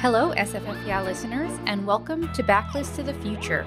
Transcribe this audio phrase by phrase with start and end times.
[0.00, 3.66] Hello, SFF listeners, and welcome to Backlist to the Future,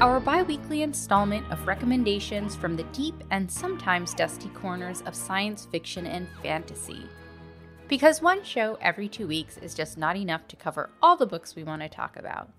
[0.00, 5.64] our bi weekly installment of recommendations from the deep and sometimes dusty corners of science
[5.64, 7.06] fiction and fantasy.
[7.86, 11.54] Because one show every two weeks is just not enough to cover all the books
[11.54, 12.50] we want to talk about.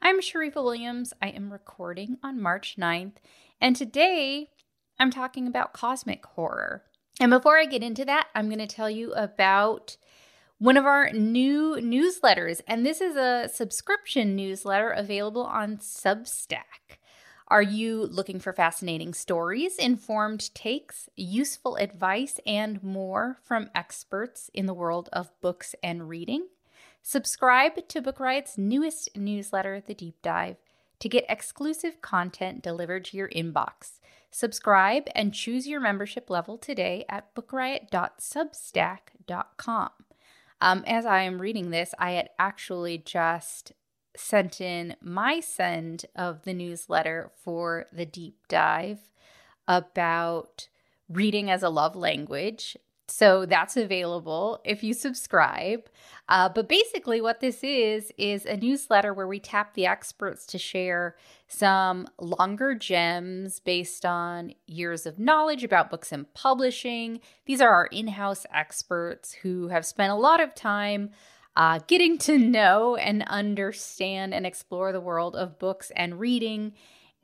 [0.00, 1.12] I'm Sharifah Williams.
[1.20, 3.16] I am recording on March 9th,
[3.60, 4.48] and today
[4.98, 6.84] I'm talking about cosmic horror.
[7.20, 9.98] And before I get into that, I'm going to tell you about
[10.58, 12.60] one of our new newsletters.
[12.66, 16.98] And this is a subscription newsletter available on Substack.
[17.48, 24.64] Are you looking for fascinating stories, informed takes, useful advice, and more from experts in
[24.66, 26.46] the world of books and reading?
[27.02, 30.56] Subscribe to Book Riot's newest newsletter, The Deep Dive,
[31.00, 33.98] to get exclusive content delivered to your inbox.
[34.30, 39.90] Subscribe and choose your membership level today at bookriot.substack.com.
[40.64, 43.72] Um, as I am reading this, I had actually just
[44.16, 49.10] sent in my send of the newsletter for the deep dive
[49.68, 50.68] about
[51.06, 52.78] reading as a love language.
[53.06, 55.88] So that's available if you subscribe.
[56.28, 60.58] Uh, but basically, what this is, is a newsletter where we tap the experts to
[60.58, 61.16] share
[61.46, 67.20] some longer gems based on years of knowledge about books and publishing.
[67.44, 71.10] These are our in house experts who have spent a lot of time
[71.56, 76.72] uh, getting to know and understand and explore the world of books and reading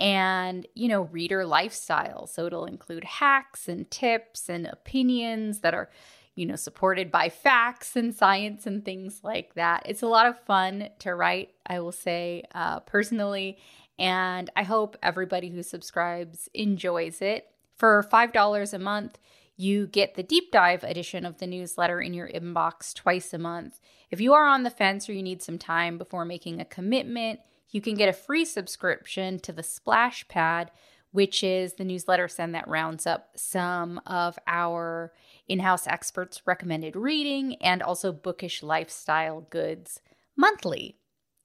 [0.00, 2.26] and, you know, reader lifestyle.
[2.26, 5.90] So it'll include hacks and tips and opinions that are,
[6.34, 9.82] you know, supported by facts and science and things like that.
[9.84, 13.58] It's a lot of fun to write, I will say, uh, personally.
[13.98, 17.48] And I hope everybody who subscribes enjoys it.
[17.76, 19.18] For $5 a month,
[19.56, 23.78] you get the deep dive edition of the newsletter in your inbox twice a month.
[24.10, 27.40] If you are on the fence or you need some time before making a commitment,
[27.70, 30.70] you can get a free subscription to the Splash Pad,
[31.12, 35.12] which is the newsletter send that rounds up some of our
[35.48, 40.00] in house experts' recommended reading and also bookish lifestyle goods
[40.36, 40.96] monthly.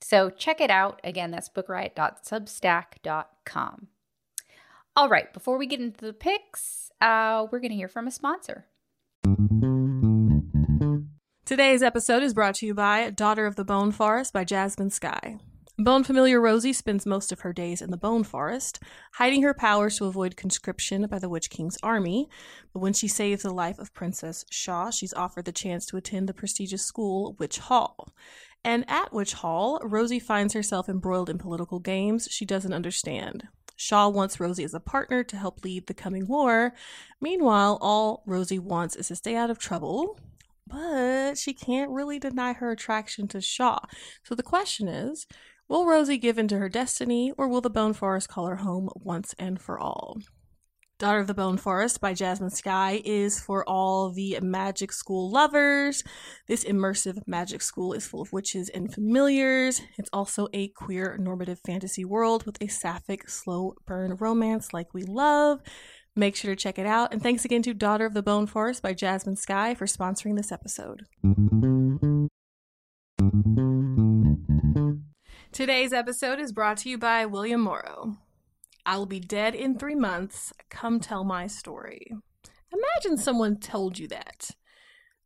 [0.01, 1.01] So check it out.
[1.03, 3.87] Again, that's bookriot.substack.com.
[4.97, 8.11] All right, before we get into the picks, uh, we're going to hear from a
[8.11, 8.65] sponsor.
[11.45, 15.39] Today's episode is brought to you by Daughter of the Bone Forest by Jasmine Skye.
[15.77, 18.79] Bone familiar Rosie spends most of her days in the Bone Forest,
[19.15, 22.29] hiding her powers to avoid conscription by the Witch King's army.
[22.71, 26.29] But when she saves the life of Princess Shaw, she's offered the chance to attend
[26.29, 28.07] the prestigious school, Witch Hall.
[28.63, 33.49] And at Witch Hall, Rosie finds herself embroiled in political games she doesn't understand.
[33.75, 36.73] Shaw wants Rosie as a partner to help lead the coming war.
[37.19, 40.17] Meanwhile, all Rosie wants is to stay out of trouble,
[40.65, 43.79] but she can't really deny her attraction to Shaw.
[44.23, 45.27] So the question is
[45.67, 48.89] Will Rosie give in to her destiny, or will the Bone Forest call her home
[48.95, 50.17] once and for all?
[50.99, 56.03] Daughter of the Bone Forest by Jasmine Skye is for all the magic school lovers.
[56.47, 59.81] This immersive magic school is full of witches and familiars.
[59.97, 65.03] It's also a queer normative fantasy world with a sapphic slow burn romance like we
[65.03, 65.61] love.
[66.15, 67.11] Make sure to check it out.
[67.11, 70.51] And thanks again to Daughter of the Bone Forest by Jasmine Skye for sponsoring this
[70.51, 71.07] episode.
[75.55, 78.17] Today's episode is brought to you by William Morrow.
[78.85, 80.51] I will be dead in three months.
[80.69, 82.11] Come tell my story.
[82.73, 84.51] Imagine someone told you that.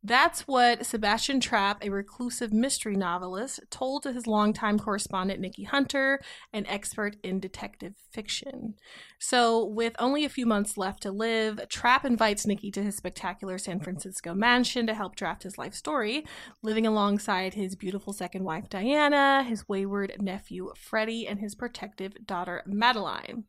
[0.02, 6.20] That's what Sebastian Trapp, a reclusive mystery novelist, told to his longtime correspondent Nikki Hunter,
[6.54, 8.76] an expert in detective fiction.
[9.18, 13.58] So, with only a few months left to live, Trapp invites Nikki to his spectacular
[13.58, 16.24] San Francisco mansion to help draft his life story,
[16.62, 22.62] living alongside his beautiful second wife Diana, his wayward nephew Freddie, and his protective daughter
[22.64, 23.44] Madeline.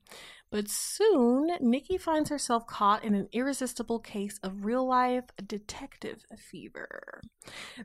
[0.51, 7.21] But soon, Nikki finds herself caught in an irresistible case of real life detective fever.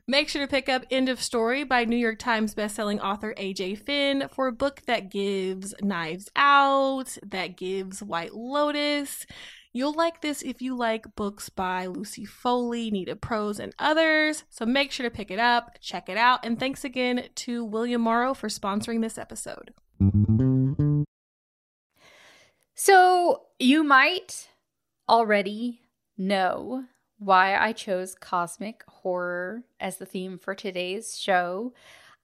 [0.05, 3.79] Make sure to pick up End of Story by New York Times bestselling author AJ
[3.85, 9.25] Finn for a book that gives Knives Out, that gives White Lotus.
[9.71, 14.43] You'll like this if you like books by Lucy Foley, Nita Prose, and others.
[14.49, 18.01] So make sure to pick it up, check it out, and thanks again to William
[18.01, 19.73] Morrow for sponsoring this episode.
[22.79, 24.49] So, you might
[25.09, 25.81] already
[26.15, 26.83] know
[27.17, 31.73] why I chose cosmic horror as the theme for today's show.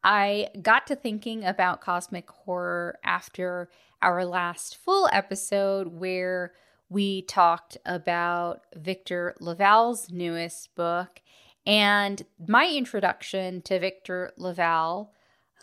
[0.04, 3.72] I got to thinking about cosmic horror after
[4.04, 6.52] our last full episode where
[6.88, 11.20] we talked about Victor LaValle's newest book
[11.66, 15.10] And my introduction to Victor LaValle,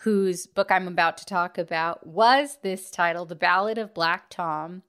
[0.01, 4.81] whose book I'm about to talk about, was this title, The Ballad of Black Tom.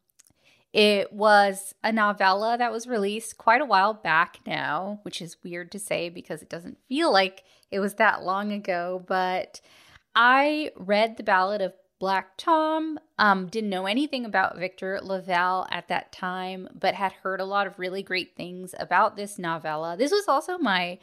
[0.72, 5.70] It was a novella that was released quite a while back now, which is weird
[5.72, 9.04] to say because it doesn't feel like it was that long ago.
[9.06, 9.60] But
[10.16, 12.98] I read The Ballad of Black Tom.
[13.18, 17.66] Um, didn't know anything about Victor LaValle at that time, but had heard a lot
[17.66, 19.94] of really great things about this novella.
[19.98, 20.98] This was also my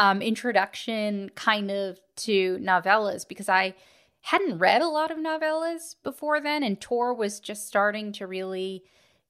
[0.00, 3.74] um, introduction kind of to novellas because I
[4.22, 8.82] hadn't read a lot of novellas before then, and Tor was just starting to really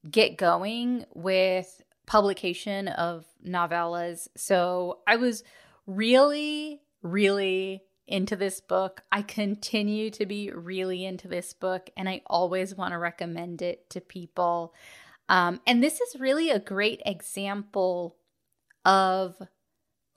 [0.09, 4.29] get going with publication of novellas.
[4.37, 5.43] So I was
[5.87, 9.03] really, really into this book.
[9.11, 13.89] I continue to be really into this book, and I always want to recommend it
[13.89, 14.73] to people.
[15.27, 18.15] Um, and this is really a great example
[18.85, 19.35] of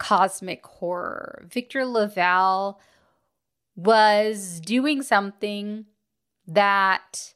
[0.05, 1.47] cosmic horror.
[1.49, 2.75] Victor LaValle
[3.75, 5.87] was doing something
[6.47, 7.33] that,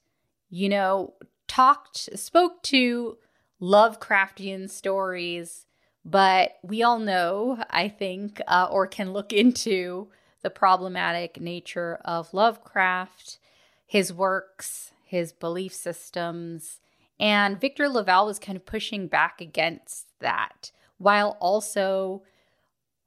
[0.50, 1.14] you know,
[1.46, 3.16] talked, spoke to
[3.58, 5.64] Lovecraftian stories,
[6.04, 10.08] but we all know, I think, uh, or can look into
[10.42, 13.38] the problematic nature of Lovecraft,
[13.86, 16.80] his works, his belief systems.
[17.18, 22.24] And Victor LaValle was kind of pushing back against that while also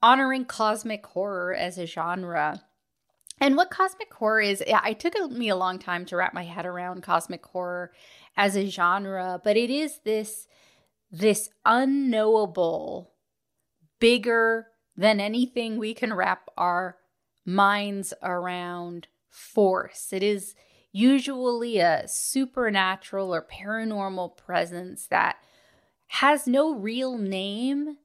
[0.02, 2.64] honoring cosmic horror as a genre.
[3.40, 6.66] And what cosmic horror is, it took me a long time to wrap my head
[6.66, 7.92] around cosmic horror
[8.38, 10.48] as a genre, but it is this
[11.12, 13.12] this unknowable,
[14.00, 16.98] bigger than anything we can wrap our
[17.46, 20.14] minds around force.
[20.14, 20.56] It is
[20.92, 25.38] usually a supernatural or paranormal presence that
[26.08, 27.98] has no real name.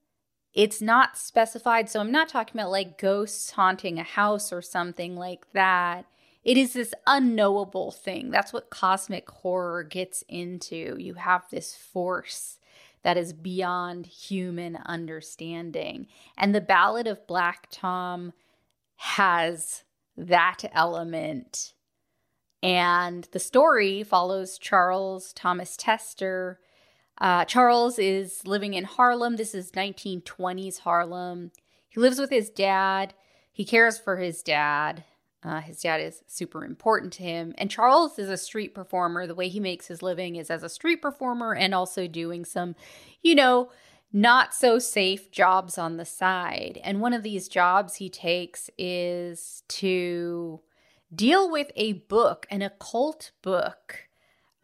[0.56, 1.90] It's not specified.
[1.90, 6.06] So I'm not talking about like ghosts haunting a house or something like that.
[6.44, 8.30] It is this unknowable thing.
[8.30, 10.96] That's what cosmic horror gets into.
[10.98, 12.58] You have this force
[13.02, 16.06] that is beyond human understanding.
[16.38, 18.32] And the Ballad of Black Tom
[18.96, 19.84] has
[20.16, 21.74] that element.
[22.62, 26.60] And the story follows Charles Thomas Tester.
[27.18, 29.36] Uh, Charles is living in Harlem.
[29.36, 31.50] This is 1920s Harlem.
[31.88, 33.14] He lives with his dad.
[33.52, 35.04] He cares for his dad.
[35.42, 37.54] Uh, his dad is super important to him.
[37.56, 39.26] And Charles is a street performer.
[39.26, 42.74] The way he makes his living is as a street performer and also doing some,
[43.22, 43.70] you know,
[44.12, 46.80] not so safe jobs on the side.
[46.82, 50.60] And one of these jobs he takes is to
[51.14, 54.05] deal with a book, an occult book,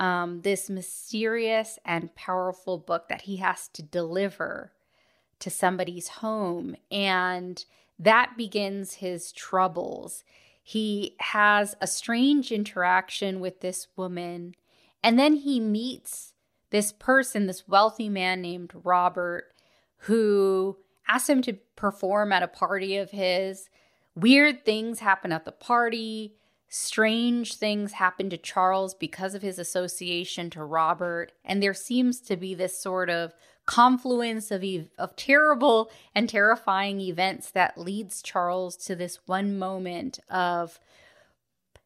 [0.03, 4.73] um, this mysterious and powerful book that he has to deliver
[5.39, 6.75] to somebody's home.
[6.91, 7.65] And
[8.01, 10.25] that begins his troubles.
[10.61, 14.57] He has a strange interaction with this woman,
[15.05, 16.33] and then he meets
[16.71, 19.53] this person, this wealthy man named Robert,
[19.99, 23.69] who asks him to perform at a party of his.
[24.17, 26.35] Weird things happen at the party.
[26.75, 31.31] Strange things happen to Charles because of his association to Robert.
[31.45, 33.35] And there seems to be this sort of
[33.67, 40.19] confluence of, ev- of terrible and terrifying events that leads Charles to this one moment
[40.31, 40.81] of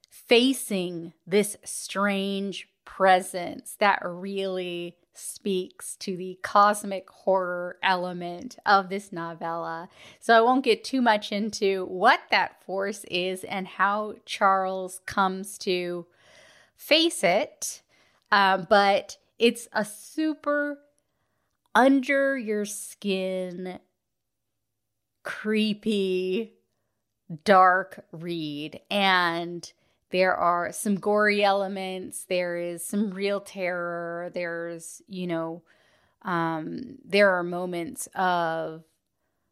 [0.08, 9.88] facing this strange presence that really speaks to the cosmic horror element of this novella.
[10.20, 15.58] So I won't get too much into what that force is and how Charles comes
[15.58, 16.06] to
[16.76, 17.82] face it,
[18.30, 20.78] uh, but it's a super
[21.74, 23.78] under your skin,
[25.22, 26.54] creepy,
[27.44, 28.80] dark read.
[28.90, 29.70] And
[30.10, 35.62] there are some gory elements there is some real terror there's you know
[36.22, 38.82] um, there are moments of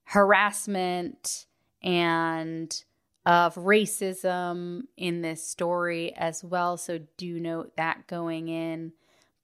[0.04, 1.46] harassment
[1.82, 2.84] and
[3.24, 8.92] of racism in this story as well so do note that going in.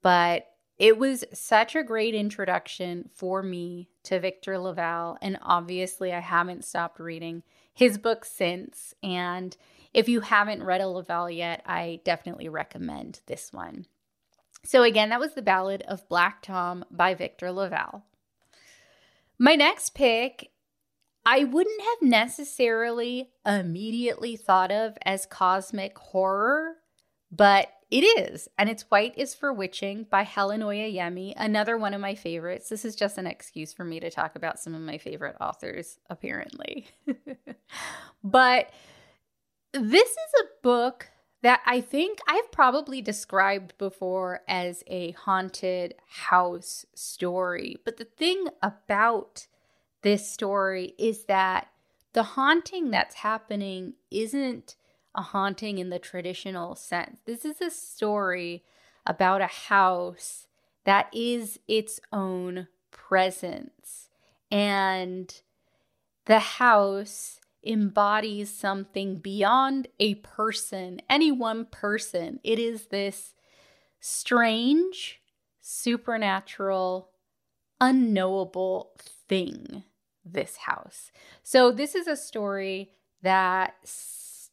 [0.03, 6.19] But it was such a great introduction for me to Victor LaValle and obviously I
[6.19, 9.55] haven't stopped reading his books since and
[9.93, 13.85] if you haven't read a LaValle yet, I definitely recommend this one.
[14.63, 18.03] So, again, that was The Ballad of Black Tom by Victor LaValle.
[19.37, 20.51] My next pick,
[21.25, 26.75] I wouldn't have necessarily immediately thought of as cosmic horror,
[27.31, 28.47] but it is.
[28.57, 32.69] And it's White is for Witching by Helen Oyeyemi, another one of my favorites.
[32.69, 35.99] This is just an excuse for me to talk about some of my favorite authors,
[36.09, 36.87] apparently.
[38.23, 38.71] but
[39.73, 46.85] this is a book that I think I've probably described before as a haunted house
[46.95, 47.77] story.
[47.83, 49.47] But the thing about
[50.01, 51.67] this story is that
[52.13, 54.75] the haunting that's happening isn't
[55.15, 57.19] a haunting in the traditional sense.
[57.25, 58.63] This is a story
[59.05, 60.47] about a house
[60.85, 64.09] that is its own presence.
[64.49, 65.33] And
[66.25, 72.39] the house embodies something beyond a person, any one person.
[72.43, 73.33] It is this
[73.99, 75.21] strange,
[75.61, 77.09] supernatural,
[77.79, 78.91] unknowable
[79.27, 79.83] thing,
[80.25, 81.11] this house.
[81.43, 82.91] So, this is a story
[83.21, 83.75] that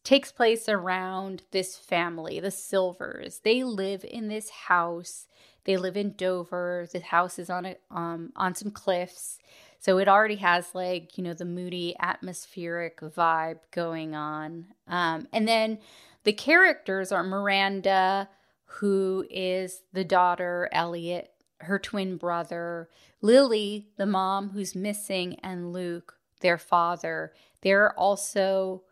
[0.09, 3.41] takes place around this family, the Silvers.
[3.45, 5.27] They live in this house.
[5.65, 6.89] They live in Dover.
[6.91, 9.39] The house is on a um on some cliffs.
[9.79, 14.69] So it already has like, you know, the moody atmospheric vibe going on.
[14.87, 15.79] Um, and then
[16.25, 18.31] the characters are Miranda,
[18.65, 22.89] who is the daughter, Elliot, her twin brother,
[23.21, 27.35] Lily, the mom who's missing, and Luke, their father.
[27.61, 28.85] There are also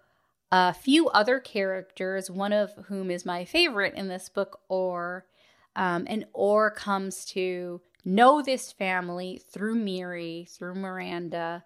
[0.53, 5.27] a few other characters, one of whom is my favorite in this book, Or.
[5.75, 11.65] Um, and Or comes to know this family through Miri, through Miranda,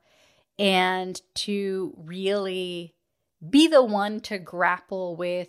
[0.58, 2.94] and to really
[3.48, 5.48] be the one to grapple with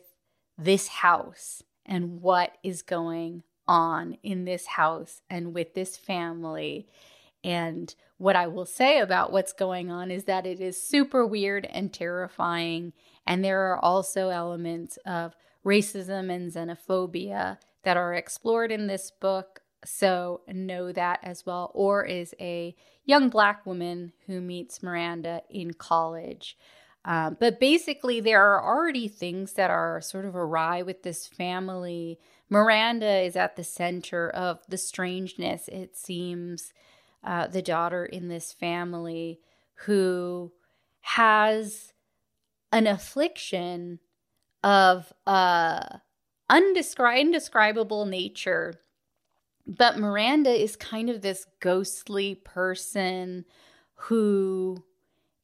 [0.57, 6.87] this house and what is going on in this house and with this family.
[7.43, 11.65] And what I will say about what's going on is that it is super weird
[11.65, 12.93] and terrifying.
[13.25, 15.35] And there are also elements of
[15.65, 21.71] racism and xenophobia that are explored in this book so know that as well.
[21.73, 22.75] Or is a
[23.05, 26.55] young black woman who meets Miranda in college.
[27.03, 32.19] Um, but basically, there are already things that are sort of awry with this family.
[32.51, 36.71] Miranda is at the center of the strangeness, it seems,
[37.23, 39.39] uh, the daughter in this family
[39.85, 40.51] who
[41.01, 41.93] has
[42.71, 43.99] an affliction
[44.63, 45.83] of uh,
[46.49, 48.81] undescri- indescribable nature
[49.65, 53.45] but Miranda is kind of this ghostly person
[53.93, 54.83] who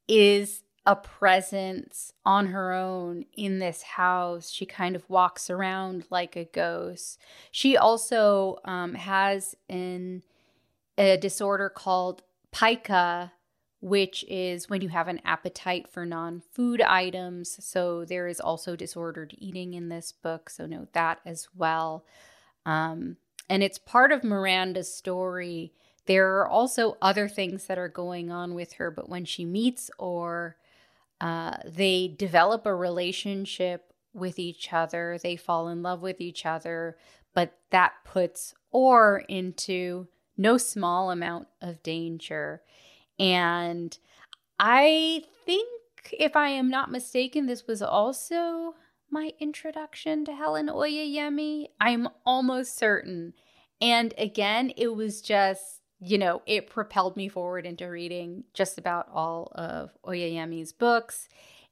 [0.07, 4.50] is a presence on her own in this house.
[4.50, 7.19] She kind of walks around like a ghost.
[7.51, 10.24] She also um, has an
[10.98, 13.34] a disorder called pica,
[13.80, 17.63] which is when you have an appetite for non-food items.
[17.63, 20.50] So there is also disordered eating in this book.
[20.50, 22.04] So note that as well.
[22.66, 23.18] Um,
[23.50, 25.74] and it's part of Miranda's story.
[26.08, 29.92] There are also other things that are going on with her, but when she meets
[30.00, 30.58] Or
[31.22, 36.98] uh, they develop a relationship with each other, they fall in love with each other,
[37.34, 42.62] but that puts Or into no small amount of danger.
[43.20, 43.98] And
[44.60, 45.67] I think,
[46.12, 48.75] if I am not mistaken, this was also
[49.10, 51.67] my introduction to Helen Oyeyemi.
[51.79, 53.34] I'm almost certain.
[53.82, 59.08] And again, it was just, you know, it propelled me forward into reading just about
[59.13, 61.27] all of Oyeyemi's books.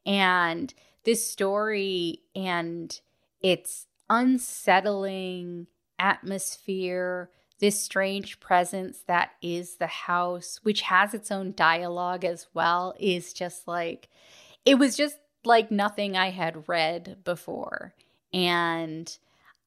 [0.05, 2.99] And this story and
[3.41, 5.67] its unsettling
[5.99, 7.29] atmosphere,
[7.65, 13.33] this strange presence that is the house, which has its own dialogue as well, is
[13.33, 14.07] just like,
[14.65, 17.95] it was just like nothing I had read before.
[18.31, 19.17] And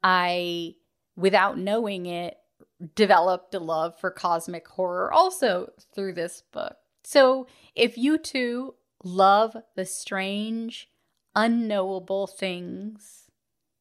[0.05, 0.77] I,
[1.17, 2.39] without knowing it,
[2.95, 6.77] developed a love for cosmic horror also through this book.
[7.03, 10.89] So if you too love the strange,
[11.35, 13.25] unknowable things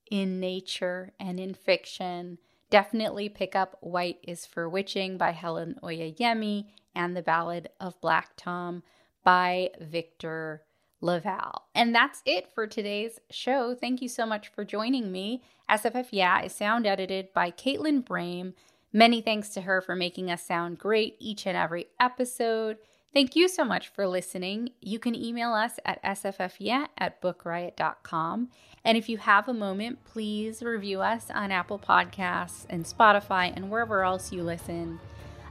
[0.10, 6.66] in nature and in fiction, definitely pick up White is for Witching by Helen Oyeyemi
[6.96, 8.84] and The Ballad of Black Tom
[9.24, 10.64] by Victor
[11.02, 11.62] LaValle.
[11.76, 13.76] And that's it for today's show.
[13.76, 15.44] Thank you so much for joining me.
[15.70, 18.54] SFF Yeah is sound edited by Caitlin Brame.
[18.94, 22.78] Many thanks to her for making us sound great each and every episode.
[23.14, 24.72] Thank you so much for listening.
[24.82, 28.50] You can email us at sffyeah at bookriot.com.
[28.84, 33.72] And if you have a moment, please review us on Apple Podcasts and Spotify and
[33.72, 35.00] wherever else you listen.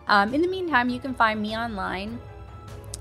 [0.07, 2.21] Um, in the meantime, you can find me online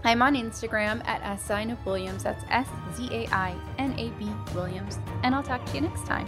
[0.05, 1.50] I'm on Instagram at S
[1.83, 2.24] Williams.
[2.24, 5.00] That's S Z A I N A B Williams.
[5.24, 6.27] And I'll talk to you next time.